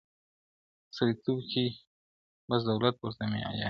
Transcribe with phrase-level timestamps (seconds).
[0.95, 1.65] •سړیتوب کي
[2.49, 3.59] بس دولت ورته مِعیار دی,